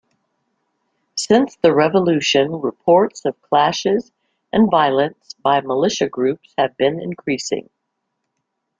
[1.13, 4.11] Since the revolution, reports of clashes
[4.51, 7.69] and violence by militia groups have been increasing.